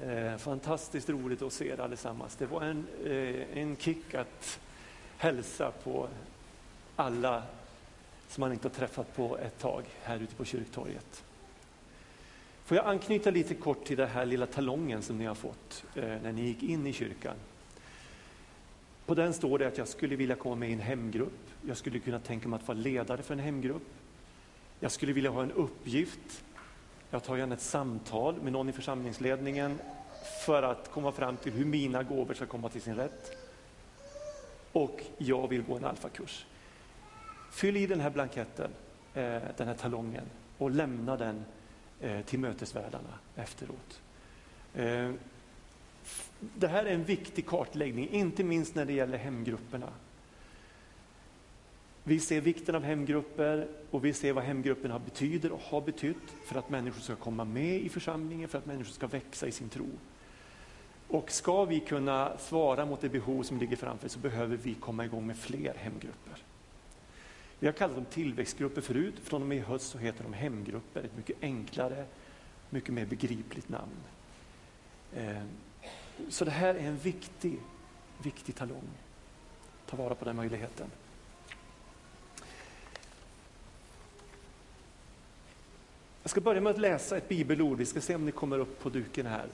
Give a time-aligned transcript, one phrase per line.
[0.00, 2.36] Eh, fantastiskt roligt att se er allesammans.
[2.36, 4.60] Det var en, eh, en kick att
[5.16, 6.08] hälsa på
[6.96, 7.42] alla
[8.28, 11.24] som man inte har träffat på ett tag här ute på kyrktorget.
[12.64, 16.02] Får jag anknyta lite kort till den här lilla talongen som ni har fått eh,
[16.04, 17.36] när ni gick in i kyrkan.
[19.06, 21.50] På den står det att jag skulle vilja komma med i en hemgrupp.
[21.66, 23.88] Jag skulle kunna tänka mig att vara ledare för en hemgrupp.
[24.80, 26.44] Jag skulle vilja ha en uppgift.
[27.10, 29.78] Jag tar gärna ett samtal med någon i församlingsledningen
[30.44, 33.36] för att komma fram till hur mina gåvor ska komma till sin rätt.
[34.72, 36.46] Och jag vill gå en alfakurs.
[37.52, 38.70] Fyll i den här blanketten,
[39.14, 40.24] eh, den här talongen
[40.58, 41.44] och lämna den
[42.00, 44.00] eh, till mötesvärdarna efteråt.
[44.74, 45.12] Eh,
[46.40, 49.88] det här är en viktig kartläggning, inte minst när det gäller hemgrupperna.
[52.08, 56.58] Vi ser vikten av hemgrupper och vi ser vad hemgrupperna betyder och har betytt för
[56.58, 59.86] att människor ska komma med i församlingen, för att människor ska växa i sin tro.
[61.08, 65.04] Och ska vi kunna svara mot det behov som ligger framför så behöver vi komma
[65.04, 66.44] igång med fler hemgrupper.
[67.58, 71.02] Vi har kallat dem tillväxtgrupper förut, från och med i höst så heter de hemgrupper,
[71.02, 72.06] ett mycket enklare,
[72.70, 73.96] mycket mer begripligt namn.
[75.16, 75.48] Ehm,
[76.28, 77.58] så det här är en viktig,
[78.22, 78.88] viktig talong.
[79.86, 80.90] Ta vara på den möjligheten.
[86.26, 88.82] Jag ska börja med att läsa ett bibelord, vi ska se om ni kommer upp
[88.82, 89.46] på duken här.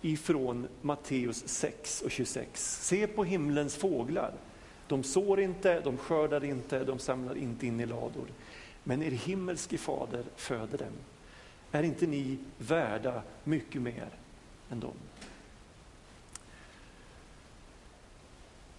[0.00, 2.84] Ifrån Matteus 6 och 26.
[2.84, 4.32] Se på himlens fåglar.
[4.88, 8.26] De sår inte, de skördar inte, de samlar inte in i lador.
[8.84, 10.92] Men er himmelske fader föder dem.
[11.72, 14.08] Är inte ni värda mycket mer
[14.70, 14.96] än dem?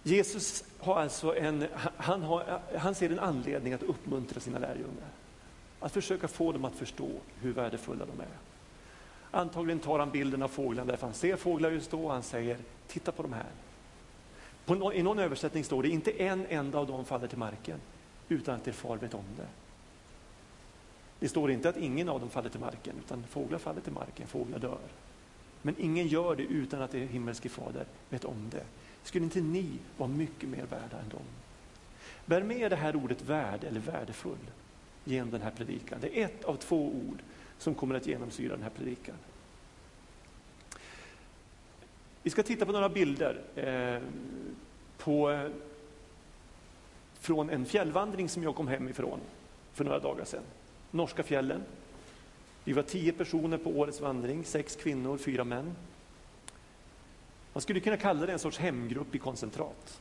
[0.02, 1.66] Jesus har alltså en,
[1.96, 5.08] han, har, han ser en anledning att uppmuntra sina lärjungar.
[5.80, 8.36] Att försöka få dem att förstå hur värdefulla de är.
[9.30, 12.58] Antagligen tar han bilden av fåglarna därför han ser fåglar just då och han säger,
[12.86, 13.50] titta på de här.
[14.64, 17.80] På, I någon översättning står det, inte en enda av dem faller till marken
[18.28, 19.46] utan att er far vet om det.
[21.18, 24.26] Det står inte att ingen av dem faller till marken, utan fåglar faller till marken,
[24.26, 24.78] fåglar dör.
[25.62, 28.64] Men ingen gör det utan att er himmelske fader vet om det.
[29.02, 31.22] Skulle inte ni vara mycket mer värda än dem?
[32.26, 34.50] Bär med det här ordet värd eller värdefull
[35.04, 35.98] genom den här predikan.
[36.00, 37.22] Det är ett av två ord
[37.58, 39.14] som kommer att genomsyra den här predikan.
[42.22, 44.02] Vi ska titta på några bilder eh,
[44.98, 45.48] på,
[47.14, 49.20] från en fjällvandring som jag kom hem ifrån
[49.72, 50.42] för några dagar sedan.
[50.90, 51.62] Norska fjällen.
[52.64, 55.76] Vi var tio personer på årets vandring, sex kvinnor, fyra män.
[57.52, 60.00] Man skulle kunna kalla det en sorts hemgrupp i koncentrat.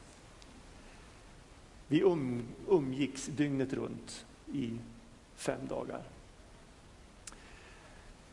[1.88, 4.80] Vi um, umgicks dygnet runt i
[5.36, 6.02] fem dagar.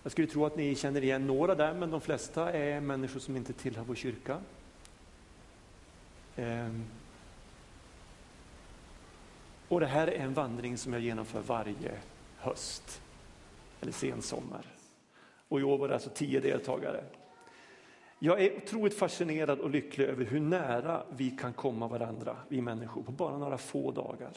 [0.02, 3.36] Jag skulle tro att ni känner igen några där, men de flesta är människor som
[3.36, 4.40] inte tillhör vår kyrka.
[6.36, 6.84] Ehm.
[9.68, 11.98] Och det här är en vandring som jag genomför varje
[12.36, 13.02] höst,
[13.80, 14.66] eller sensommar.
[15.48, 17.04] Och i år var det alltså tio deltagare.
[18.18, 23.02] Jag är otroligt fascinerad och lycklig över hur nära vi kan komma varandra, vi människor,
[23.02, 24.32] på bara några få dagar.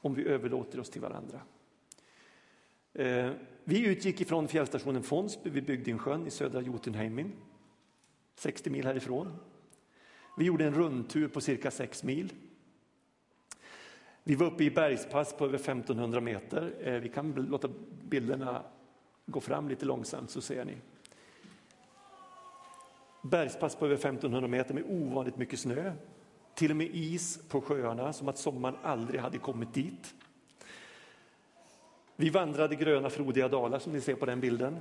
[0.00, 1.40] Om vi överlåter oss till varandra.
[2.92, 3.30] Eh,
[3.64, 7.32] vi utgick ifrån fjällstationen Fonsby vid Bygdingsjön i södra Jotunheimin,
[8.34, 9.36] 60 mil härifrån.
[10.38, 12.32] Vi gjorde en rundtur på cirka 6 mil.
[14.24, 16.74] Vi var uppe i bergspass på över 1500 meter.
[16.80, 17.68] Eh, vi kan låta
[18.08, 18.62] bilderna
[19.26, 20.76] gå fram lite långsamt så ser ni.
[23.22, 25.92] Bergspass på över 1500 meter med ovanligt mycket snö.
[26.60, 30.14] Till och med is på sjöarna, som att sommaren aldrig hade kommit dit.
[32.16, 34.78] Vi vandrade gröna frodiga dalar som ni ser på den bilden.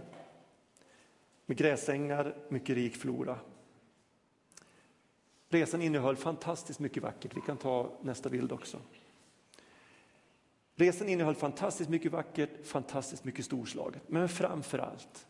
[1.45, 3.40] Med gräsängar, mycket rik flora.
[5.50, 7.38] Resan innehöll fantastiskt mycket vackert.
[7.38, 8.78] Vi kan ta nästa bild också.
[10.75, 14.01] Resan innehöll fantastiskt mycket vackert, fantastiskt mycket storslaget.
[14.07, 15.28] Men framför allt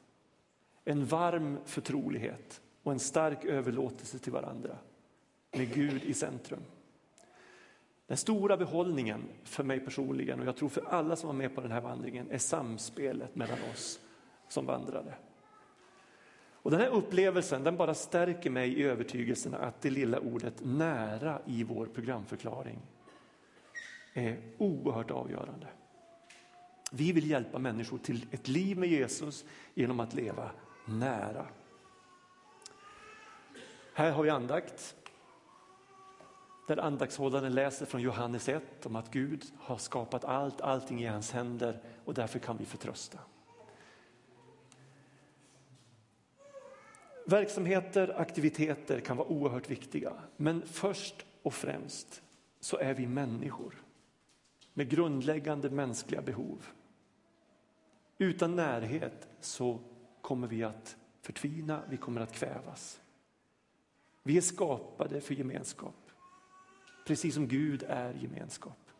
[0.86, 4.78] en varm förtrolighet och en stark överlåtelse till varandra
[5.51, 6.63] med Gud i centrum.
[8.07, 11.62] Den stora behållningen för mig personligen och jag tror för alla som var med på
[11.62, 14.00] den här vandringen är samspelet mellan oss
[14.48, 15.13] som vandrade.
[16.62, 21.42] Och den här upplevelsen den bara stärker mig i övertygelsen att det lilla ordet nära
[21.46, 22.80] i vår programförklaring
[24.13, 25.68] är oerhört avgörande.
[26.92, 30.52] Vi vill hjälpa människor till ett liv med Jesus genom att leva
[30.86, 31.48] nära.
[33.94, 34.95] Här har vi andakt
[36.69, 41.31] där andaktshållaren läser från Johannes 1 om att Gud har skapat allt, allting i hans
[41.31, 43.19] händer och därför kan vi förtrösta.
[47.25, 52.21] Verksamheter, aktiviteter kan vara oerhört viktiga, men först och främst
[52.60, 53.75] så är vi människor
[54.74, 56.68] med grundläggande mänskliga behov.
[58.18, 59.80] Utan närhet så
[60.21, 63.01] kommer vi att förtvina, vi kommer att kvävas.
[64.24, 66.09] Vi är skapade för gemenskap,
[67.10, 68.92] precis som Gud är gemenskap.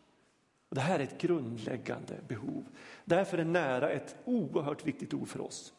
[0.68, 2.64] Och det här är ett grundläggande behov.
[3.04, 5.72] Därför är nära ett oerhört viktigt ord för oss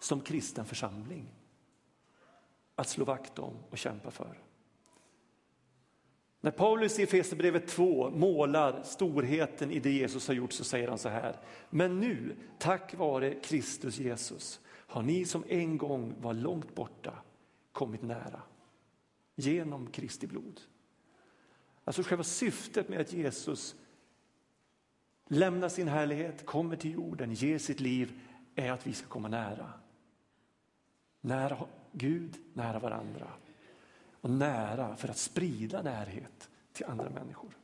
[0.00, 1.28] som kristen församling
[2.74, 4.38] att slå vakt om och kämpa för.
[6.40, 10.98] När Paulus i Efesierbrevet 2 målar storheten i det Jesus har gjort så säger han
[10.98, 11.36] så här.
[11.70, 17.14] Men nu, tack vare Kristus Jesus, har ni som en gång var långt borta
[17.72, 18.42] kommit nära.
[19.36, 20.60] Genom Kristi blod.
[21.90, 23.74] Alltså själva syftet med att Jesus
[25.26, 28.20] lämnar sin härlighet, kommer till jorden, ger sitt liv
[28.54, 29.72] är att vi ska komma nära.
[31.20, 31.58] Nära
[31.92, 33.26] Gud, nära varandra
[34.20, 37.56] och nära för att sprida närhet till andra människor.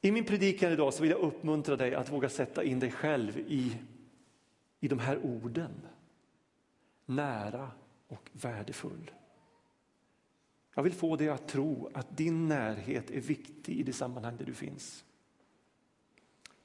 [0.00, 3.38] I min predikan idag så vill jag uppmuntra dig att våga sätta in dig själv
[3.38, 3.76] i,
[4.80, 5.72] i de här orden.
[7.06, 7.70] Nära
[8.08, 9.10] och värdefull.
[10.74, 14.44] Jag vill få dig att tro att din närhet är viktig i det sammanhang där
[14.44, 15.04] du finns.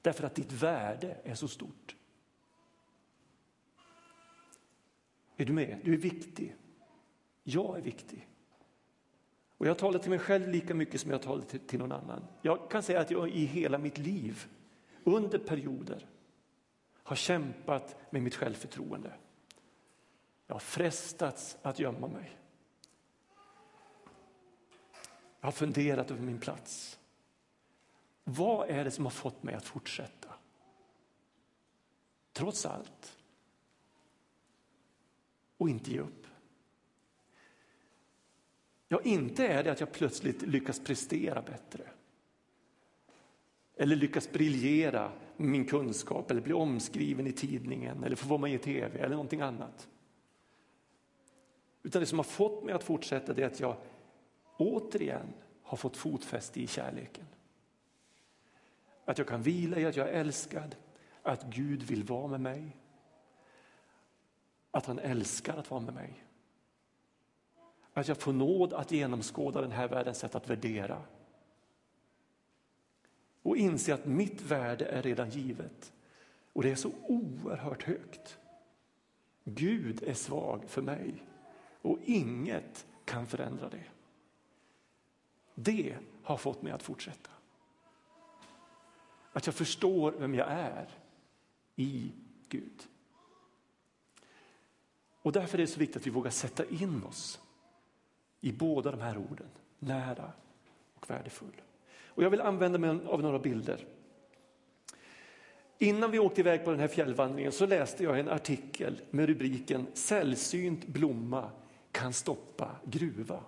[0.02, 1.96] Därför att ditt värde är så stort.
[5.36, 5.80] Är du med?
[5.84, 6.56] Du är viktig.
[7.42, 8.28] Jag är viktig.
[9.58, 12.24] Och jag talar till mig själv lika mycket som jag talar till, till någon annan.
[12.42, 14.46] Jag kan säga att jag i hela mitt liv,
[15.04, 16.06] under perioder,
[17.02, 19.12] har kämpat med mitt självförtroende.
[20.46, 22.38] Jag har frestats att gömma mig.
[25.44, 26.98] Jag har funderat över min plats.
[28.24, 30.28] Vad är det som har fått mig att fortsätta?
[32.32, 33.18] Trots allt.
[35.56, 36.26] Och inte ge upp.
[38.88, 41.90] Ja, inte är det att jag plötsligt lyckas prestera bättre.
[43.76, 48.54] Eller lyckas briljera med min kunskap eller bli omskriven i tidningen eller få vara med
[48.54, 49.88] i tv eller någonting annat.
[51.82, 53.76] Utan det som har fått mig att fortsätta är att jag
[54.56, 57.26] återigen har fått fotfäste i kärleken.
[59.04, 60.76] Att jag kan vila i att jag är älskad,
[61.22, 62.76] att Gud vill vara med mig.
[64.70, 66.24] Att han älskar att vara med mig.
[67.92, 71.02] Att jag får nåd att genomskåda den här världens sätt att värdera.
[73.42, 75.92] Och inse att mitt värde är redan givet.
[76.52, 78.38] Och det är så oerhört högt.
[79.44, 81.14] Gud är svag för mig
[81.82, 83.84] och inget kan förändra det.
[85.54, 87.30] Det har fått mig att fortsätta.
[89.32, 90.88] Att jag förstår vem jag är
[91.76, 92.12] i
[92.48, 92.88] Gud.
[95.22, 97.40] Och därför är det så viktigt att vi vågar sätta in oss
[98.40, 99.48] i båda de här orden,
[99.78, 100.32] nära
[100.94, 101.62] och värdefull.
[102.06, 103.86] Och jag vill använda mig av några bilder.
[105.78, 109.86] Innan vi åkte iväg på den här fjällvandringen så läste jag en artikel med rubriken
[109.94, 111.50] Sällsynt blomma
[111.92, 113.40] kan stoppa gruva.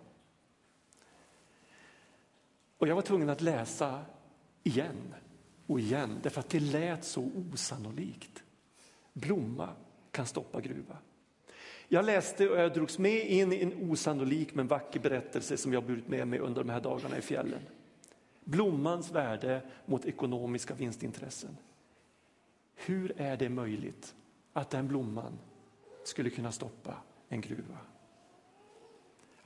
[2.79, 4.05] Och jag var tvungen att läsa
[4.63, 5.15] igen
[5.67, 8.43] och igen därför att det lät så osannolikt.
[9.13, 9.69] Blomma
[10.11, 10.99] kan stoppa gruva.
[11.89, 15.85] Jag läste och jag drogs med in i en osannolik men vacker berättelse som jag
[15.85, 17.61] burit med mig under de här dagarna i fjällen.
[18.45, 21.57] Blommans värde mot ekonomiska vinstintressen.
[22.75, 24.15] Hur är det möjligt
[24.53, 25.39] att den blomman
[26.05, 26.95] skulle kunna stoppa
[27.29, 27.79] en gruva?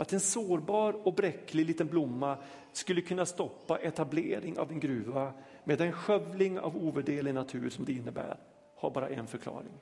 [0.01, 2.37] Att en sårbar och bräcklig liten blomma
[2.73, 5.33] skulle kunna stoppa etablering av en gruva
[5.65, 8.37] med den skövling av ovärderlig natur som det innebär
[8.77, 9.73] har bara en förklaring.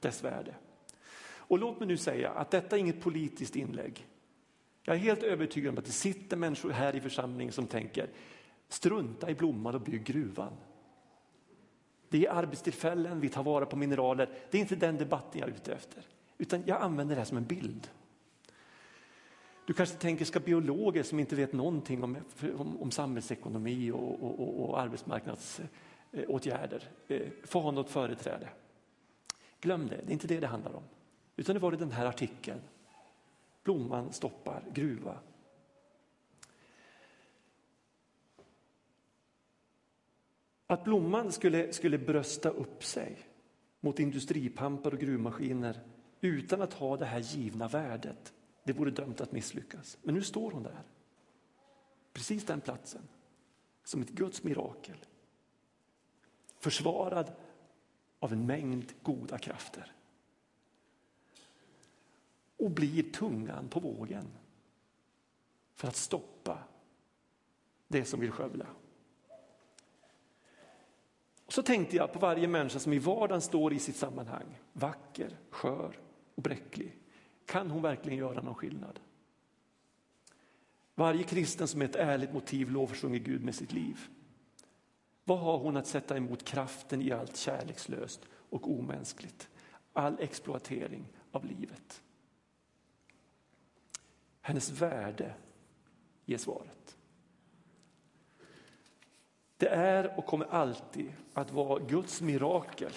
[0.00, 0.54] Dess värde.
[1.24, 4.06] Och låt mig nu säga att detta är inget politiskt inlägg.
[4.82, 8.08] Jag är helt övertygad om att det sitter människor här i församlingen som tänker
[8.68, 10.52] strunta i blomman och bygg gruvan.
[12.08, 14.28] Det är arbetstillfällen, vi tar vara på mineraler.
[14.50, 16.02] Det är inte den debatten jag är ute efter.
[16.38, 17.88] Utan jag använder det här som en bild.
[19.66, 22.16] Du kanske tänker, ska biologer som inte vet någonting om,
[22.58, 28.48] om, om samhällsekonomi och, och, och, och arbetsmarknadsåtgärder eh, få ha något företräde?
[29.60, 30.82] Glöm det, det är inte det det handlar om.
[31.36, 32.60] Utan det var det den här artikeln.
[33.62, 35.18] Blomman stoppar gruva.
[40.66, 43.18] Att Blomman skulle, skulle brösta upp sig
[43.80, 45.80] mot industripampar och gruvmaskiner
[46.20, 48.32] utan att ha det här givna värdet,
[48.64, 49.98] det vore dömt att misslyckas.
[50.02, 50.82] Men nu står hon där,
[52.12, 53.02] precis den platsen,
[53.84, 54.96] som ett Guds mirakel.
[56.58, 57.32] Försvarad
[58.18, 59.94] av en mängd goda krafter.
[62.64, 64.24] och blir tungan på vågen
[65.74, 66.58] för att stoppa
[67.88, 68.66] det som vill skövla.
[71.48, 75.98] Så tänkte jag på varje människa som i vardagen står i sitt sammanhang, vacker, skör
[76.34, 76.98] och bräcklig.
[77.46, 79.00] Kan hon verkligen göra någon skillnad?
[80.94, 84.08] Varje kristen som med ett ärligt motiv lovsjunger Gud med sitt liv.
[85.24, 89.48] Vad har hon att sätta emot kraften i allt kärlekslöst och omänskligt?
[89.92, 92.02] All exploatering av livet.
[94.40, 95.34] Hennes värde
[96.24, 96.96] ger svaret.
[99.56, 102.92] Det är och kommer alltid att vara Guds mirakel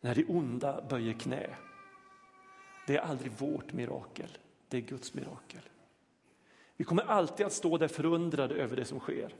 [0.00, 1.56] när det onda böjer knä.
[2.86, 4.38] Det är aldrig vårt mirakel,
[4.68, 5.62] det är Guds mirakel.
[6.76, 9.34] Vi kommer alltid att stå där förundrade över det som sker.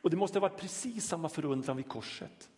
[0.00, 2.50] Och det måste ha varit precis samma förundran vid korset.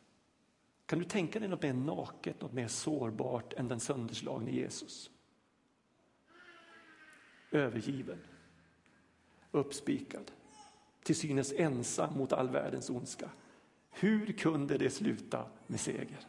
[0.87, 5.11] Kan du tänka dig något mer naket, något mer sårbart än den sönderslagne Jesus?
[7.51, 8.19] Övergiven,
[9.51, 10.31] uppspikad,
[11.03, 13.31] till synes ensam mot all världens ondska.
[13.91, 16.21] Hur kunde det sluta med seger?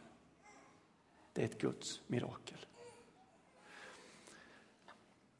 [1.32, 2.58] Det är ett Guds mirakel.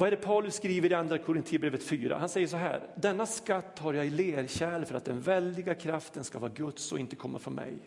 [0.00, 2.18] Vad är det Paulus skriver i andra Korinthierbrevet 4?
[2.18, 6.24] Han säger så här, denna skatt har jag i lerkärl för att den väldiga kraften
[6.24, 7.78] ska vara Guds och inte komma från mig.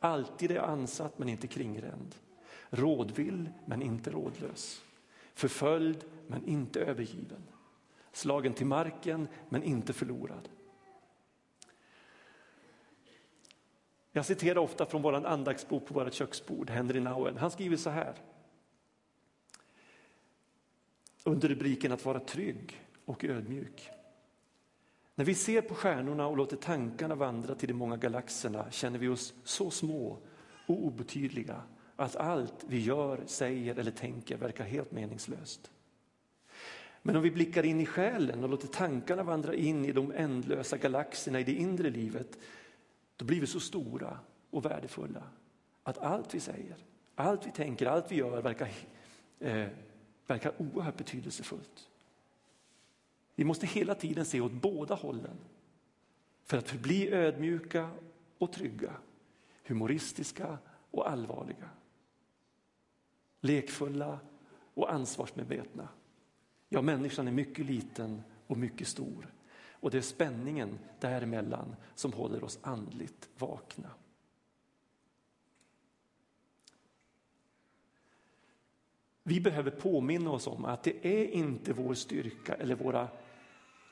[0.00, 2.14] Alltid är jag ansatt men inte kringränd,
[2.70, 4.82] rådvill men inte rådlös,
[5.34, 7.42] förföljd men inte övergiven,
[8.12, 10.48] slagen till marken men inte förlorad.
[14.12, 17.36] Jag citerar ofta från vår andaktsbok på vårt köksbord, Henry Nouwen.
[17.36, 18.14] Han skriver så här.
[21.26, 23.90] Under rubriken att vara trygg och ödmjuk.
[25.14, 29.08] När vi ser på stjärnorna och låter tankarna vandra till de många galaxerna känner vi
[29.08, 30.18] oss så små
[30.66, 31.62] och obetydliga
[31.96, 35.70] att allt vi gör, säger eller tänker verkar helt meningslöst.
[37.02, 40.76] Men om vi blickar in i själen och låter tankarna vandra in i de ändlösa
[40.76, 42.38] galaxerna i det inre livet
[43.16, 44.18] då blir vi så stora
[44.50, 45.22] och värdefulla
[45.82, 46.76] att allt vi säger,
[47.14, 48.68] allt vi tänker, allt vi gör verkar,
[49.40, 49.66] eh,
[50.26, 51.88] verkar oerhört betydelsefullt.
[53.34, 55.36] Vi måste hela tiden se åt båda hållen
[56.44, 57.90] för att förbli ödmjuka
[58.38, 58.92] och trygga,
[59.64, 60.58] humoristiska
[60.90, 61.68] och allvarliga,
[63.40, 64.18] lekfulla
[64.74, 65.88] och ansvarsmedvetna.
[66.68, 69.32] Ja, människan är mycket liten och mycket stor
[69.70, 73.90] och det är spänningen däremellan som håller oss andligt vakna.
[79.28, 83.08] Vi behöver påminna oss om att det är inte vår styrka eller våra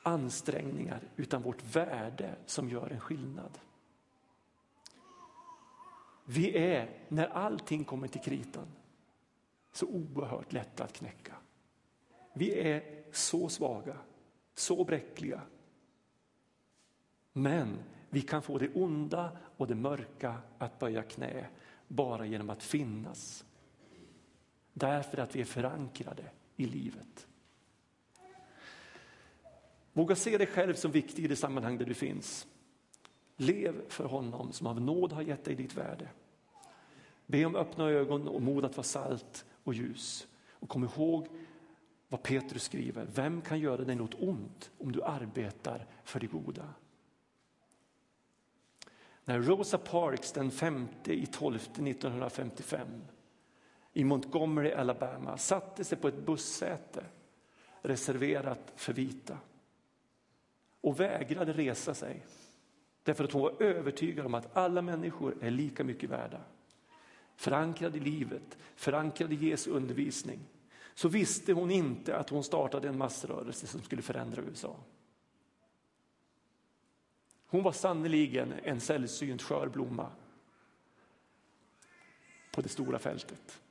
[0.03, 3.57] ansträngningar utan vårt värde som gör en skillnad.
[6.25, 8.67] Vi är, när allting kommer till kritan,
[9.71, 11.35] så oerhört lätta att knäcka.
[12.33, 13.97] Vi är så svaga,
[14.53, 15.41] så bräckliga.
[17.33, 17.77] Men
[18.09, 21.47] vi kan få det onda och det mörka att böja knä
[21.87, 23.45] bara genom att finnas.
[24.77, 26.23] Därför att vi är förankrade
[26.55, 27.27] i livet.
[29.93, 32.47] Våga se dig själv som viktig i det sammanhang där du finns.
[33.37, 36.09] Lev för honom som av nåd har gett dig ditt värde.
[37.25, 40.27] Be om öppna ögon och mod att vara salt och ljus.
[40.51, 41.27] Och kom ihåg
[42.07, 43.07] vad Petrus skriver.
[43.15, 46.73] Vem kan göra dig något ont om du arbetar för det goda?
[49.25, 52.87] När Rosa Parks den 5 i 12 1955
[53.97, 57.05] i Montgomery, Alabama satte sig på ett bussäte
[57.81, 59.37] reserverat för vita
[60.81, 62.25] och vägrade resa sig
[63.03, 66.41] därför att hon var övertygad om att alla människor är lika mycket värda.
[67.35, 70.39] Förankrad i livet, förankrad i Jesu undervisning
[70.93, 74.75] så visste hon inte att hon startade en massrörelse som skulle förändra USA.
[77.47, 80.11] Hon var sannoliken en sällsynt skör blomma
[82.51, 83.61] på det stora fältet.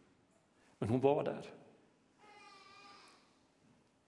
[0.85, 1.53] Men hon var där.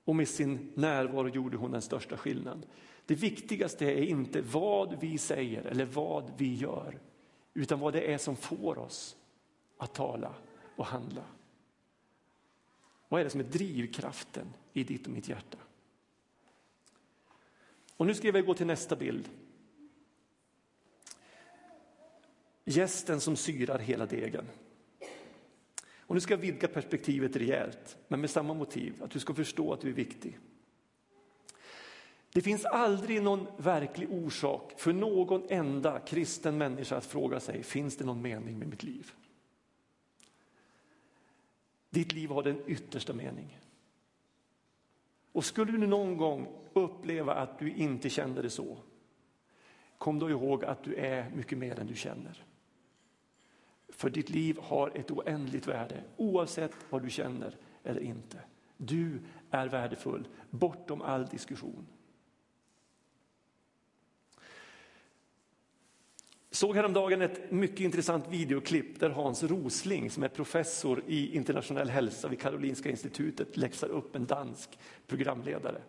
[0.05, 2.65] Och med sin närvaro gjorde hon den största skillnaden.
[3.07, 7.01] Det viktigaste är inte vad vi säger eller vad vi gör,
[7.55, 9.17] utan vad det är som får oss
[9.79, 10.35] att tala
[10.77, 11.25] och handla.
[13.09, 15.59] Vad är det som är drivkraften i ditt och mitt hjärta?
[17.97, 19.29] Och nu ska vi gå till nästa bild.
[22.65, 24.47] Gästen som syrar hela degen.
[26.07, 29.73] Och nu ska jag vidga perspektivet rejält, men med samma motiv, att du ska förstå
[29.73, 30.39] att du är viktig.
[32.33, 37.97] Det finns aldrig någon verklig orsak för någon enda kristen människa att fråga sig, finns
[37.97, 39.13] det någon mening med mitt liv?
[41.91, 43.59] Ditt liv har den yttersta mening.
[45.33, 48.79] Och skulle du någon gång uppleva att du inte kände det så,
[49.99, 52.45] kom då ihåg att du är mycket mer än du känner.
[53.89, 58.39] För ditt liv har ett oändligt värde oavsett vad du känner eller inte.
[58.77, 61.87] Du är värdefull bortom all diskussion.
[66.51, 72.29] Såg häromdagen ett mycket intressant videoklipp där Hans Rosling som är professor i internationell hälsa
[72.29, 75.83] vid Karolinska institutet läxar upp en dansk programledare.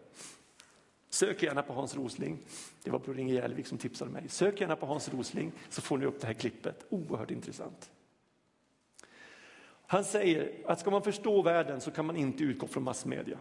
[1.10, 2.38] Sök gärna på Hans Rosling.
[2.84, 4.30] Det var Bror Inge Järlevik som tipsade mig.
[4.30, 6.86] Sök gärna på Hans Rosling så får ni upp det här klippet.
[6.90, 7.92] Oerhört intressant.
[9.88, 13.40] Han säger att ska man förstå världen så kan man inte utgå från massmedia.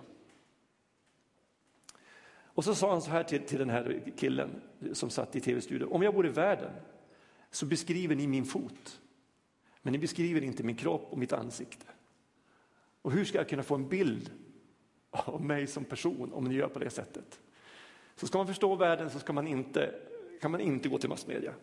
[2.56, 4.61] Och så sa han så här till, till den här killen
[4.92, 5.92] som satt i tv-studion.
[5.92, 6.73] Om jag vore världen
[7.50, 9.00] så beskriver ni min fot.
[9.82, 11.87] Men ni beskriver inte min kropp och mitt ansikte.
[13.02, 14.30] Och hur ska jag kunna få en bild
[15.11, 17.40] av mig som person om ni gör på det sättet?
[18.16, 19.94] Så ska man förstå världen så ska man inte,
[20.40, 21.54] kan man inte gå till massmedia.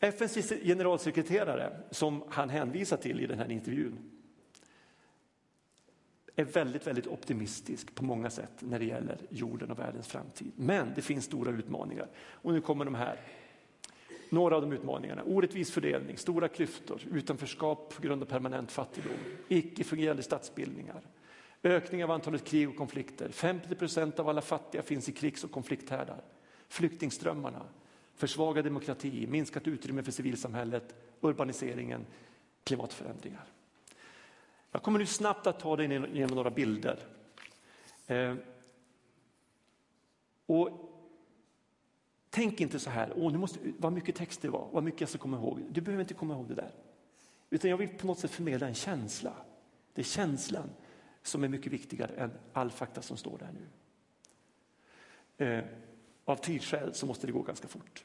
[0.00, 3.98] FNs generalsekreterare, som han hänvisar till i den här intervjun,
[6.36, 10.52] är väldigt, väldigt optimistisk på många sätt när det gäller jorden och världens framtid.
[10.56, 12.08] Men det finns stora utmaningar.
[12.18, 13.20] Och nu kommer de här.
[14.30, 15.22] Några av de utmaningarna.
[15.22, 19.16] Orättvis fördelning, stora klyftor, utanförskap på grund av permanent fattigdom,
[19.48, 21.00] icke fungerande statsbildningar,
[21.68, 23.28] ökning av antalet krig och konflikter.
[23.28, 26.20] 50 procent av alla fattiga finns i krigs och konflikthärdar.
[26.68, 27.62] Flyktingströmmarna,
[28.14, 32.06] försvagad demokrati, minskat utrymme för civilsamhället, urbaniseringen,
[32.64, 33.44] klimatförändringar.
[34.72, 36.98] Jag kommer nu snabbt att ta dig genom några bilder.
[38.06, 38.34] Eh,
[40.46, 40.88] och
[42.30, 45.08] Tänk inte så här, åh, nu måste, vad mycket text det var, vad mycket jag
[45.08, 45.62] ska komma ihåg.
[45.70, 46.70] Du behöver inte komma ihåg det där.
[47.50, 49.32] Utan jag vill på något sätt förmedla en känsla.
[49.94, 50.70] Det är känslan
[51.28, 53.66] som är mycket viktigare än all fakta som står där nu.
[55.46, 55.64] Eh,
[56.24, 58.04] av tidsskäl så måste det gå ganska fort.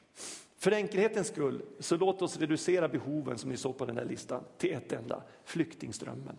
[0.56, 4.44] För enkelhetens skull, så låt oss reducera behoven som ni såg på den här listan
[4.58, 6.38] till ett enda, flyktingströmmen.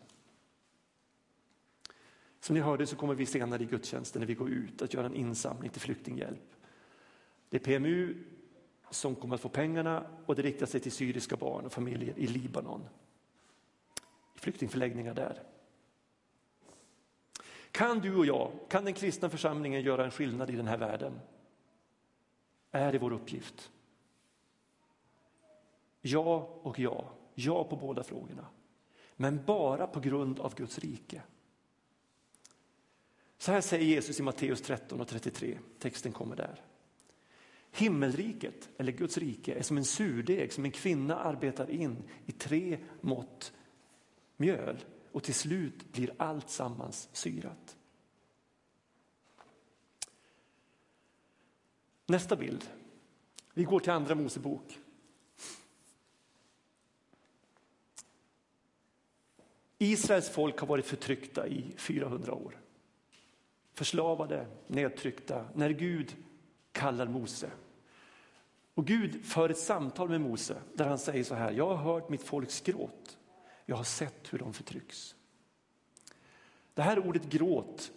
[2.40, 5.06] Som ni hörde så kommer vi senare i gudstjänsten när vi går ut att göra
[5.06, 6.56] en insamling till flyktinghjälp.
[7.50, 8.16] Det är PMU
[8.90, 12.28] som kommer att få pengarna och det riktar sig till syriska barn och familjer i
[12.28, 12.82] Libanon.
[14.36, 15.44] I flyktingförläggningar där.
[17.76, 21.20] Kan du och jag, kan den kristna församlingen göra en skillnad i den här världen?
[22.72, 23.72] Är det vår uppgift?
[26.02, 28.46] Ja och ja, ja på båda frågorna.
[29.16, 31.22] Men bara på grund av Guds rike.
[33.38, 36.62] Så här säger Jesus i Matteus 13 och 33, texten kommer där.
[37.72, 42.78] Himmelriket, eller Guds rike, är som en surdeg som en kvinna arbetar in i tre
[43.02, 43.54] mått
[44.38, 44.78] mjöl
[45.16, 47.78] och till slut blir allt sammans syrat.
[52.06, 52.70] Nästa bild.
[53.54, 54.80] Vi går till Andra Mosebok.
[59.78, 62.62] Israels folk har varit förtryckta i 400 år.
[63.74, 66.16] Förslavade, nedtryckta, när Gud
[66.72, 67.52] kallar Mose.
[68.74, 72.10] Och Gud för ett samtal med Mose där han säger så här, jag har hört
[72.10, 73.18] mitt folks gråt.
[73.66, 75.16] Jag har sett hur de förtrycks.
[76.74, 77.92] Det här ordet gråt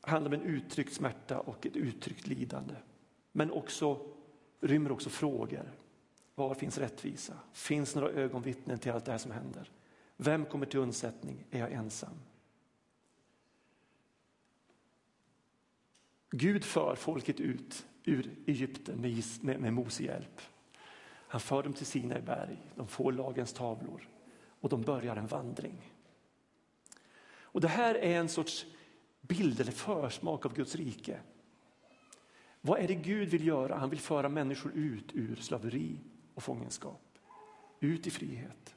[0.00, 2.74] handlar om en uttryckt smärta och ett uttryckt lidande.
[3.32, 4.14] Men också
[4.60, 5.72] rymmer också frågor.
[6.34, 7.38] Var finns rättvisa?
[7.52, 9.70] Finns några ögonvittnen till allt det här som händer?
[10.16, 11.44] Vem kommer till undsättning?
[11.50, 12.20] Är jag ensam?
[16.30, 20.40] Gud för folket ut ur Egypten med, med, med Mose hjälp.
[21.28, 24.08] Han för dem till Sinai berg, de får lagens tavlor
[24.60, 25.92] och de börjar en vandring.
[27.56, 28.66] Och Det här är en sorts
[29.20, 31.20] bild eller försmak av Guds rike.
[32.60, 33.76] Vad är det Gud vill göra?
[33.76, 36.00] Han vill föra människor ut ur slaveri
[36.34, 37.18] och fångenskap,
[37.80, 38.74] ut i frihet.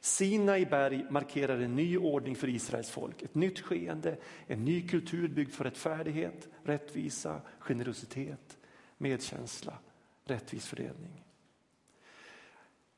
[0.00, 5.28] Sinai berg markerar en ny ordning för Israels folk, ett nytt skeende, en ny kultur
[5.28, 8.58] byggd för rättfärdighet, rättvisa, generositet,
[8.98, 9.78] medkänsla,
[10.24, 11.24] rättvis fördelning.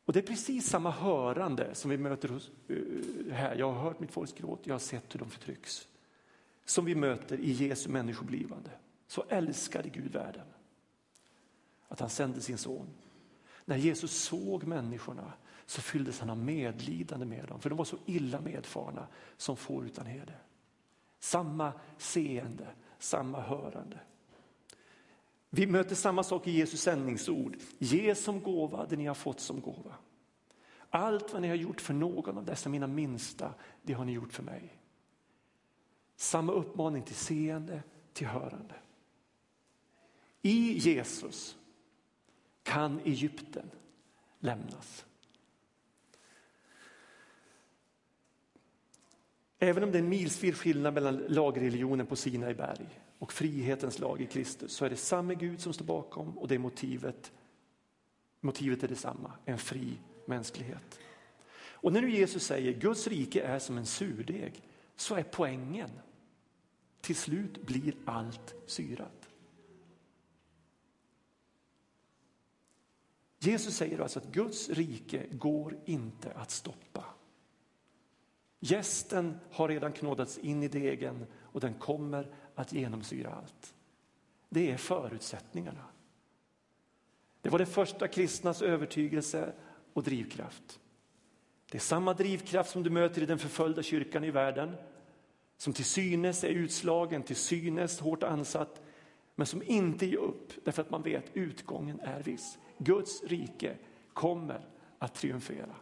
[0.05, 3.57] Och Det är precis samma hörande som vi möter hos, uh, här.
[3.57, 5.89] Jag har hört mitt folks gråt, jag har sett hur de förtrycks.
[6.65, 8.71] Som vi möter i Jesu människoblivande.
[9.07, 10.47] Så älskade Gud världen
[11.89, 12.87] att han sände sin son.
[13.65, 15.33] När Jesus såg människorna
[15.67, 19.85] så fylldes han av medlidande med dem, för de var så illa medfarna som får
[19.85, 20.35] utan herde.
[21.19, 22.67] Samma seende,
[22.99, 24.01] samma hörande.
[25.55, 27.57] Vi möter samma sak i Jesus sändningsord.
[27.79, 29.95] Ge som gåva det ni har fått som gåva.
[30.91, 34.33] Allt vad ni har gjort för någon av dessa mina minsta, det har ni gjort
[34.33, 34.79] för mig.
[36.17, 38.75] Samma uppmaning till seende, till hörande.
[40.43, 41.57] I Jesus
[42.63, 43.71] kan Egypten
[44.39, 45.05] lämnas.
[49.59, 54.21] Även om det är en milsvid skillnad mellan lagreligionen på Sinai berg och frihetens lag
[54.21, 57.33] i Kristus så är det samma Gud som står bakom och det motivet,
[58.41, 61.01] motivet är detsamma, en fri mänsklighet.
[61.55, 64.63] Och när nu Jesus säger Guds rike är som en surdeg
[64.97, 65.91] så är poängen
[67.01, 69.29] till slut blir allt syrat.
[73.39, 77.05] Jesus säger alltså att Guds rike går inte att stoppa.
[78.61, 83.75] Gästen har redan knådats in i degen och den kommer att genomsyra allt.
[84.49, 85.85] Det är förutsättningarna.
[87.41, 89.53] Det var de första kristnas övertygelse
[89.93, 90.81] och drivkraft.
[91.71, 94.77] Det är samma drivkraft som du möter i den förföljda kyrkan i världen
[95.57, 98.83] som till synes är utslagen, till synes hårt ansatt
[99.35, 102.59] men som inte ger upp därför att man vet utgången är viss.
[102.79, 103.77] Guds rike
[104.13, 105.77] kommer att triumfera.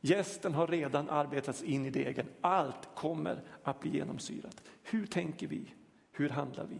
[0.00, 2.26] Gästen har redan arbetats in i degen.
[2.40, 4.62] Allt kommer att bli genomsyrat.
[4.82, 5.74] Hur tänker vi?
[6.16, 6.78] Hur handlar vi?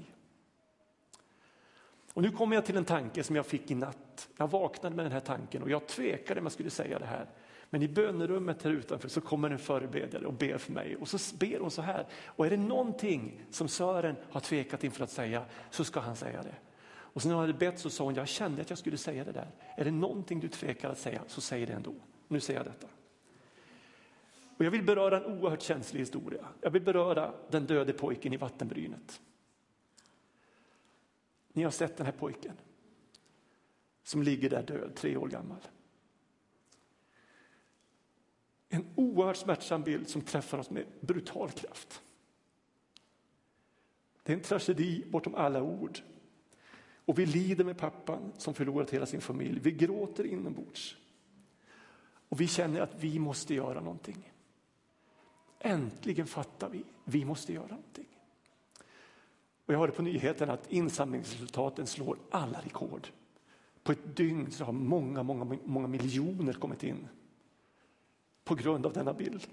[2.14, 4.28] Och nu kommer jag till en tanke som jag fick i natt.
[4.36, 7.26] Jag vaknade med den här tanken och jag tvekade om jag skulle säga det här.
[7.70, 11.36] Men i bönerummet här utanför så kommer en förebedjare och ber för mig och så
[11.36, 12.06] ber hon så här.
[12.26, 16.42] Och är det någonting som Sören har tvekat inför att säga så ska han säga
[16.42, 16.54] det.
[16.88, 19.24] Och sen när hon hade bett så sa hon, jag kände att jag skulle säga
[19.24, 19.50] det där.
[19.76, 21.94] Är det någonting du tvekar att säga så säg det ändå.
[22.28, 22.86] Nu säger jag detta.
[24.56, 26.46] Och jag vill beröra en oerhört känslig historia.
[26.60, 29.20] Jag vill beröra den döde pojken i vattenbrynet.
[31.52, 32.56] Ni har sett den här pojken
[34.02, 35.60] som ligger där död, tre år gammal.
[38.68, 42.02] En oerhört smärtsam bild som träffar oss med brutal kraft.
[44.22, 45.98] Det är en tragedi bortom alla ord.
[47.04, 49.60] Och vi lider med pappan som förlorat hela sin familj.
[49.60, 50.96] Vi gråter inombords.
[52.28, 54.32] Och vi känner att vi måste göra någonting.
[55.58, 58.06] Äntligen fattar vi, vi måste göra någonting.
[59.66, 63.08] Och jag hörde på nyheten att insamlingsresultaten slår alla rekord.
[63.82, 67.08] På ett dygn så har många, många, många miljoner kommit in
[68.44, 69.46] på grund av denna bild.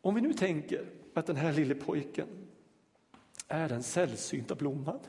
[0.00, 2.28] Om vi nu tänker att den här lille pojken
[3.48, 5.00] är den sällsynta blomman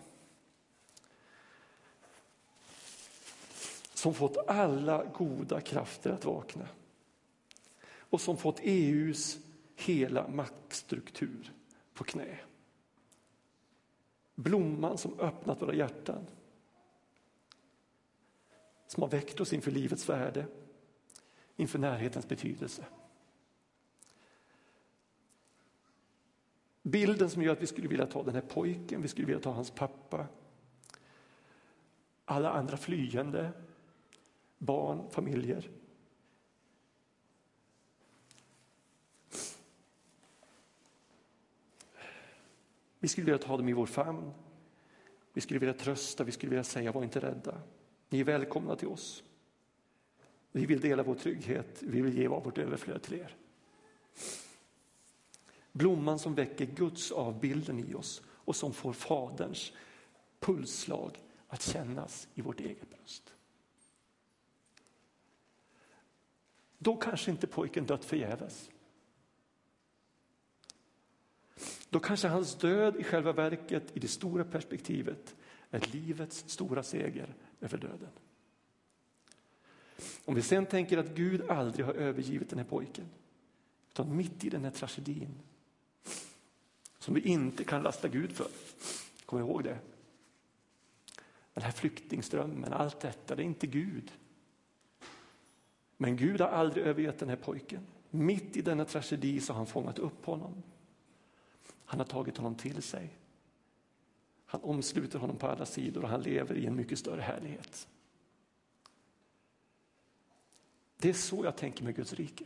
[3.94, 6.68] som fått alla goda krafter att vakna
[8.10, 9.40] och som fått EUs
[9.76, 11.54] hela maktstruktur
[11.94, 12.38] på knä.
[14.36, 16.26] Blomman som öppnat våra hjärtan.
[18.88, 20.46] Som har väckt oss inför livets värde,
[21.56, 22.86] inför närhetens betydelse.
[26.82, 29.52] Bilden som gör att vi skulle vilja ta den här pojken, vi skulle vilja ta
[29.52, 30.28] hans pappa.
[32.26, 33.52] Alla andra flyende,
[34.58, 35.70] barn, familjer.
[43.00, 44.34] Vi skulle vilja ta dem i vår famn.
[45.34, 47.62] Vi skulle vilja trösta, vi skulle vilja säga var inte rädda.
[48.10, 49.24] Ni är välkomna till oss.
[50.52, 53.36] Vi vill dela vår trygghet, vi vill ge av vårt överflöd till er.
[55.72, 59.72] Blomman som väcker Guds avbilden i oss och som får Faderns
[60.40, 63.34] pulsslag att kännas i vårt eget bröst.
[66.78, 68.70] Då kanske inte pojken dött förgäves.
[71.90, 75.36] Då kanske hans död i själva verket i det stora perspektivet
[75.72, 78.10] är livets stora seger över döden.
[80.26, 83.06] Om vi sen tänker att Gud aldrig har övergivit den här pojken
[83.92, 85.40] utan mitt i den här tragedin
[87.00, 88.48] som vi inte kan lasta Gud för.
[89.26, 89.80] Kom ihåg det.
[91.54, 94.12] Den här flyktingströmmen, allt detta, det är inte Gud.
[95.98, 97.88] Men Gud har aldrig övergett den här pojken.
[98.10, 100.64] Mitt i denna tragedi så har han fångat upp honom
[101.86, 103.10] han har tagit honom till sig.
[104.46, 107.88] Han omsluter honom på alla sidor och han lever i en mycket större härlighet.
[110.98, 112.46] Det är så jag tänker med Guds rike.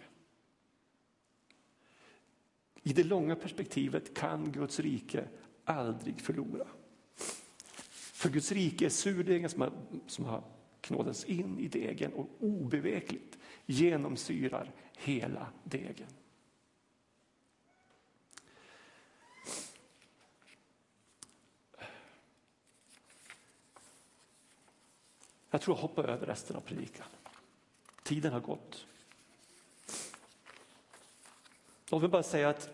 [2.84, 5.28] I det långa perspektivet kan Guds rike
[5.66, 6.68] aldrig förlora.
[7.90, 9.72] För Guds rike är surdegen som har,
[10.08, 10.44] som har
[10.82, 16.08] knådats in i degen och obevekligt genomsyrar hela degen.
[25.52, 27.08] Jag tror jag hoppar över resten av predikan.
[28.04, 28.86] Tiden har gått.
[31.90, 32.70] Låt mig bara säga att,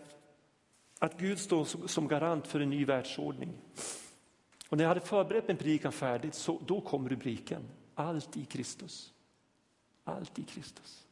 [0.99, 3.53] att Gud står som, som garant för en ny världsordning.
[4.69, 9.13] Och när jag hade förberett min predikan färdigt så då kom rubriken Allt i Kristus.
[10.03, 11.07] Allt i Kristus.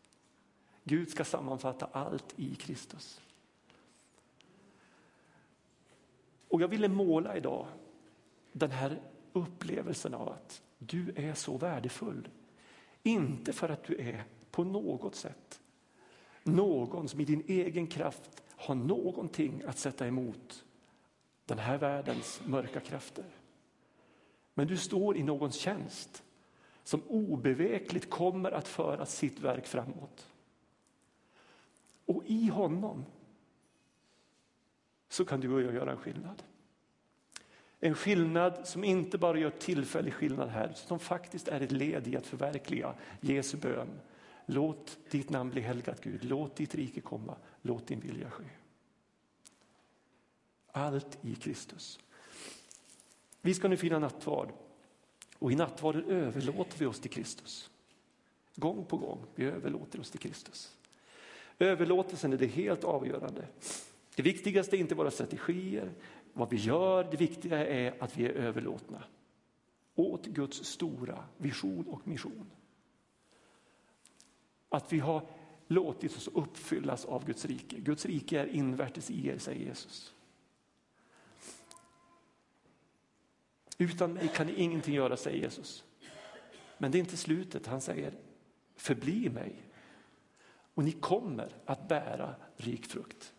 [0.84, 3.22] Gud ska sammanfatta allt i Kristus.
[6.48, 7.68] Och jag ville måla idag
[8.52, 9.02] den här
[9.34, 12.30] upplevelsen av att du är så värdefull.
[13.04, 15.60] Inte för att du är på något sätt
[16.44, 20.66] någon som i din egen kraft har någonting att sätta emot
[21.46, 23.26] den här världens mörka krafter.
[24.54, 26.24] Men du står i någons tjänst
[26.84, 30.28] som obevekligt kommer att föra sitt verk framåt.
[32.06, 33.06] Och i honom
[35.10, 36.44] så kan du och jag göra en skillnad.
[37.86, 42.08] En skillnad som inte bara gör tillfällig skillnad här, utan som faktiskt är ett led
[42.08, 43.88] i att förverkliga Jesu bön.
[44.46, 48.44] Låt ditt namn bli helgat Gud, låt ditt rike komma, låt din vilja ske.
[50.72, 52.00] Allt i Kristus.
[53.42, 54.50] Vi ska nu fira nattvard
[55.40, 57.70] och i nattvarden överlåter vi oss till Kristus.
[58.56, 60.72] Gång på gång, vi överlåter oss till Kristus.
[61.60, 63.48] Överlåtelsen är det helt avgörande.
[64.16, 65.92] Det viktigaste är inte våra strategier,
[66.38, 69.04] vad vi gör, det viktiga är att vi är överlåtna
[69.96, 72.52] åt Guds stora vision och mission.
[74.70, 75.28] Att vi har
[75.68, 77.80] låtit oss uppfyllas av Guds rike.
[77.80, 80.14] Guds rike är invärtes i er, säger Jesus.
[83.78, 85.84] Utan mig kan ni ingenting göra, säger Jesus.
[86.78, 88.14] Men det är inte slutet, han säger
[88.76, 89.56] förbli mig
[90.74, 93.35] och ni kommer att bära rik frukt.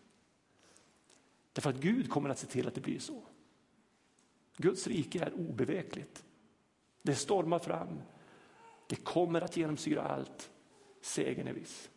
[1.57, 3.21] Därför att Gud kommer att se till att det blir så.
[4.57, 6.25] Guds rike är obevekligt.
[7.01, 8.01] Det stormar fram.
[8.87, 10.49] Det kommer att genomsyra allt.
[11.01, 11.89] Segern är viss.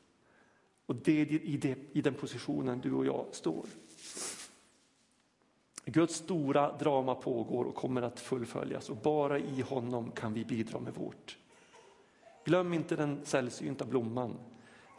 [0.86, 3.66] Och det är i, det, i den positionen du och jag står.
[5.84, 10.80] Guds stora drama pågår och kommer att fullföljas och bara i honom kan vi bidra
[10.80, 11.38] med vårt.
[12.44, 14.36] Glöm inte den sällsynta blomman.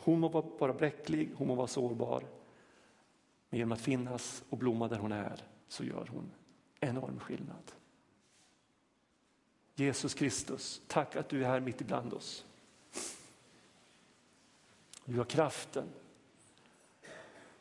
[0.03, 0.27] Hon må
[0.59, 2.23] vara bräcklig, hon må vara sårbar.
[3.51, 6.31] Men genom att finnas och blomma där hon är så gör hon
[6.79, 7.71] enorm skillnad.
[9.75, 12.45] Jesus Kristus, tack att du är här mitt ibland oss.
[15.05, 15.87] Du har kraften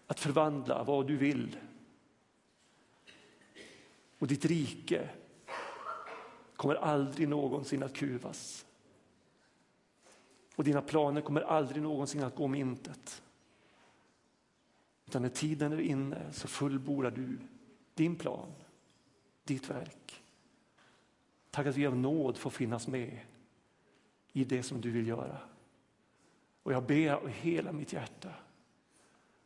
[0.06, 1.56] att förvandla vad du vill.
[4.18, 5.08] Och ditt rike
[6.56, 8.66] kommer aldrig någonsin att kuvas.
[10.56, 13.22] Och dina planer kommer aldrig någonsin att gå om intet.
[15.10, 17.38] Utan när tiden är inne så fullbordar du
[17.94, 18.52] din plan,
[19.44, 20.22] ditt verk.
[21.50, 23.18] Tack att vi av nåd får finnas med
[24.32, 25.38] i det som du vill göra.
[26.62, 28.34] Och jag ber av hela mitt hjärta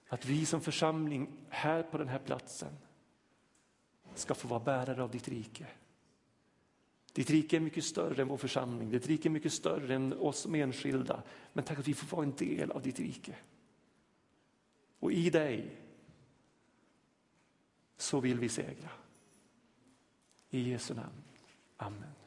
[0.08, 2.72] att vi som församling här på den här platsen
[4.14, 5.66] ska få vara bärare av ditt rike.
[7.12, 10.38] Ditt rike är mycket större än vår församling, ditt rike är mycket större än oss
[10.38, 11.22] som enskilda.
[11.52, 13.34] Men tack att vi får vara en del av ditt rike.
[15.04, 15.76] Och i dig
[17.96, 18.90] så vill vi segra.
[20.50, 21.22] I Jesu namn.
[21.76, 22.23] Amen.